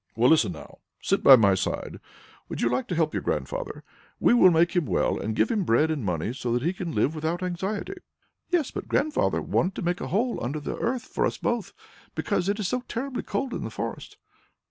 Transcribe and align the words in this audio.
"Well, 0.15 0.31
listen 0.31 0.53
now. 0.53 0.79
Sit 0.99 1.17
here 1.17 1.21
by 1.25 1.35
my 1.35 1.53
side. 1.53 1.99
Would 2.49 2.59
you 2.59 2.69
like 2.69 2.87
to 2.87 2.95
help 2.95 3.13
your 3.13 3.21
grandfather? 3.21 3.83
We 4.19 4.33
will 4.33 4.49
make 4.49 4.75
him 4.75 4.87
well 4.87 5.19
and 5.19 5.35
give 5.35 5.51
him 5.51 5.63
bread 5.63 5.91
and 5.91 6.03
money, 6.03 6.33
so 6.33 6.51
that 6.53 6.63
he 6.63 6.73
can 6.73 6.95
live 6.95 7.13
without 7.13 7.43
anxiety." 7.43 7.97
"Yes, 8.49 8.71
but 8.71 8.87
Grandfather 8.87 9.43
wanted 9.43 9.75
to 9.75 9.81
make 9.83 10.01
a 10.01 10.07
hole 10.07 10.43
under 10.43 10.59
the 10.59 10.75
earth 10.75 11.03
for 11.03 11.23
us 11.23 11.37
both, 11.37 11.71
because 12.15 12.49
it 12.49 12.59
is 12.59 12.67
so 12.67 12.81
terribly 12.87 13.21
cold 13.21 13.53
in 13.53 13.63
the 13.63 13.69
forest." 13.69 14.17